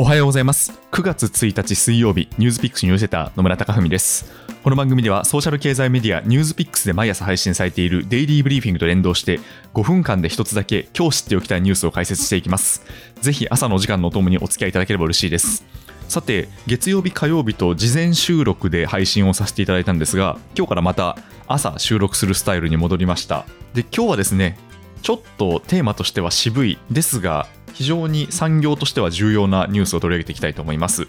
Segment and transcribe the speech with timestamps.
[0.00, 0.72] おはようございます。
[0.92, 4.32] 9月1日水曜日ニュースピックスニュースレター野村貴文です。
[4.64, 9.40] この番組ではソーシャル経済メディアニュースピックスで毎朝配信されているデイリーブリーフィングと連動して
[9.74, 12.82] 5分間で一つだけ今日知っておきたいニュースを解説していきます。
[13.20, 15.66] ぜひ朝のお時間のおともにお付き合いいただければ嬉しいです。
[16.08, 23.44] さて月曜日火曜日と事前収録で配信をさせていただいたんですが今日からまた朝収録するスタイルに戻りました。
[23.74, 24.56] で今日はですね
[25.02, 31.08] ちょっとテーマとしては渋いですが非常に産業としては重要なニュースを取り上げていきたいと思います。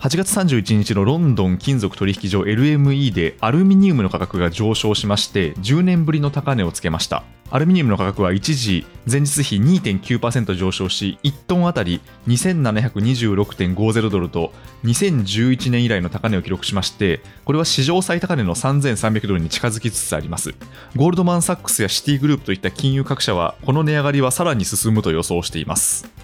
[0.00, 7.24] 8月31日のロンドン金属取引所 LME でアルミニウムの価格が上昇しまして10年ぶりの高値をつけました。
[7.50, 14.52] アルミニウムの価格は一時前日比2.9%上昇し1トンあたり2726.50ドルと
[14.84, 20.54] 2011年以来の高値を記録しましてこれは史上最高値の3300ドルに近づきつつあります。
[20.94, 26.17] ゴールドマン・サックスやシティグループといった金融各社はこの値上がりはさらに進むと予想しています。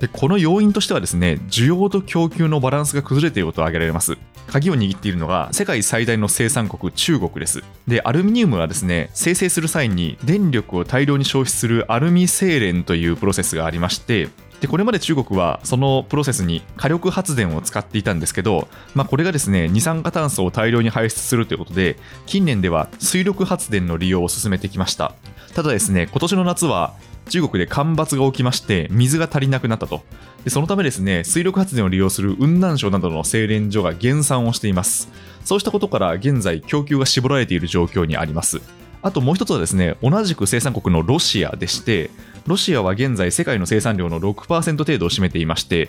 [0.00, 4.16] でこの要因としてはですね需要と供給のバランスが崩れていることが挙げられます。
[4.46, 7.62] 鍵を握っているのが世界最大の生産国中国です。
[7.86, 14.28] でアルミニウムはですね生成する際に電力を大量に消費するアルミ精錬というプロセスがありまして
[14.60, 25.14] でこれまで中国はそのプロセスに火力発電を使っていたんですけど、まあ、これがですね二酸化炭素を大量に排出するということで近年では水力発電の利用を進めてきました。
[25.54, 26.94] ただですね今年の夏は
[27.30, 30.02] 中国で干ばつが起きまして水が足りなくなったと。
[30.44, 35.08] でそのためですね水力発電を利用する雲南省などの精錬所が減産をしています。
[35.44, 38.60] そうしたことから現在供給が絞られている状況にあります。
[39.02, 42.10] あともう一つはですね同じく生産国のロシアでして
[42.46, 45.88] ロシアは現在世界の生産量の6%程度を占めていまして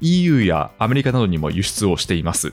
[0.00, 2.52] EU やアメリカなどにも輸出をしています。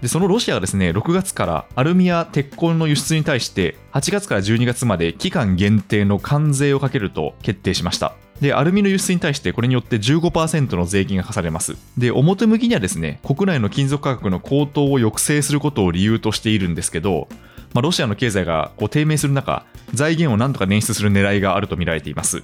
[0.00, 8.14] でそのロシアがですね6月からアルミや鉄鋼の輸出に対して8月から12月まで期間限定の関税をかけると決定しました。
[8.40, 11.76] でアルミの輸出に対してこれによって15%の税金が課されます。
[11.98, 17.28] で表向きにはですね国内の金属価格の高騰を抑制することを理由としているんですけど、
[17.74, 22.42] まあ、ロシアの経済がこう低迷する中財源をなんとか捻出する狙いがあると見られています。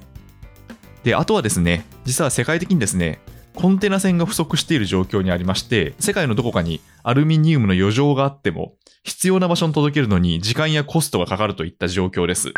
[1.03, 3.21] であとはですね実は世界的にですね
[3.57, 12.53] コンテナ船が不足している状況にありまして、世界のどこかにアルミニウムの余剰があっても、必要な場所に届けるのに時間やコストがかかるといった状況です。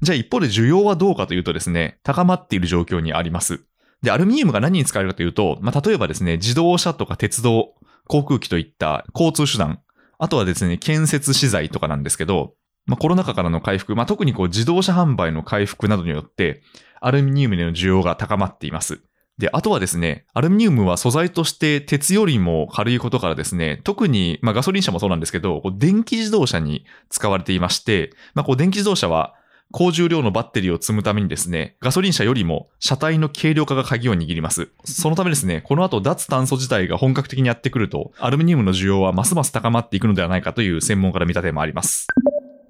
[0.00, 3.60] じゃあ一方で需要はどうかというとですね、高まっている状況にあります。
[4.00, 7.74] で、アルミニウムが何に使われるかというと、まあ、例えばですね、自動車とか鉄道、
[8.08, 9.80] 航空機といった交通手段、
[10.18, 12.54] あとはですね、建設資材とかなんですけど、
[12.86, 16.62] まあ、コロナ禍からの回復、まあ、特にこう自動車販売の回復などによって、
[17.00, 19.00] アルミニウムへの需要が高まっています。
[19.38, 29.34] で、あとはですね、アルミニウムは素材として鉄よりも軽いことからですね、特に、まあ、ガソリン車もそうなんですけど、こう電気自動車に使われていまして、まあ、こう電気自動車は
[29.72, 34.70] 高重量のバッテリーを積むためにですね、ガソリン車よりも車体の軽量化が鍵を握ります。
[34.84, 42.06] そのためですね、この後脱炭素自体が本格的にやってくると、アルミニウムの需要はますます高まっていくのではないかという専門家の見立てもあります。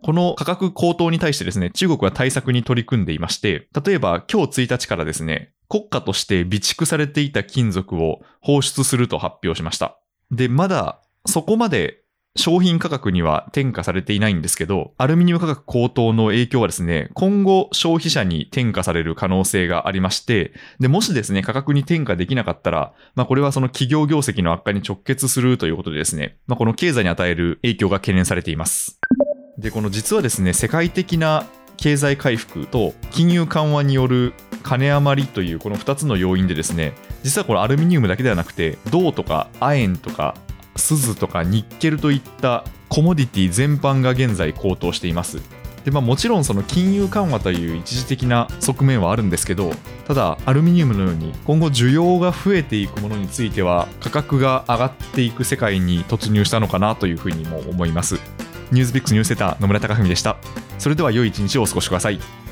[0.03, 9.99] この価格高騰に対してですね、中国は対策に取り組んでいまして、例えば今日1日からですね、国家として備蓄されていた金属を放出すると発表しました。
[10.31, 12.03] で、まだそこまで
[12.37, 29.01] 商品価格には転嫁されていないんですけど、アルミニウム価格高騰の影響はですね、今後消費者に転嫁される可能性がありまして、で、もしですね、価格に転嫁できなかったら、まあこれはその企業業績の悪化に直結するということでですね、まあこの経済に与える影響が懸念されています。
[29.59, 31.47] で、この実はですね、世界的な
[31.79, 34.35] 経済回復と金融緩和による
[34.67, 40.35] 金余りというこの2つの要因でですね実はこれアルミニウムだけではなくて銅とか亜鉛とか
[40.75, 45.41] 錫とかニッケルといったコモディティ全般が現在高騰しています。
[45.85, 49.71] でまあ、もちろんその金融緩和という一時的な側面はあるんですけど
[50.09, 58.17] ただアルミニウムのように今後需要が増えていくものについては価格が上がっていく世界に突入したのかなというふうにも思います。
[58.73, 60.39] ニュースピックスニュースセター野村貴文でした。
[60.81, 62.46] それでは良い一日をお過ごしください。